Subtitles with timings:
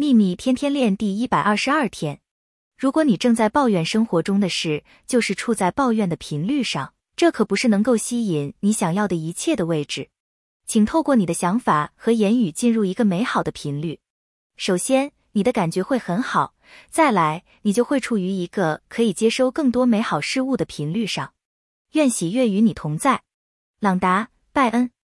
[0.00, 2.20] 秘密天天练第一百二十二天。
[2.76, 10.10] 如果你正在抱怨生活中的事就是处在抱怨的频率上这可不是能够吸引你想要的一切的位置。
[10.66, 13.98] 请透过你的想法和言语进入一个美好的频率。
[14.56, 16.54] 首先你的感觉会很好
[16.88, 21.32] 再来你就会处于一个可以接收更多美好事物的频率上。
[21.94, 23.24] 愿喜悦与你同在。
[23.80, 24.97] 朗达拜恩。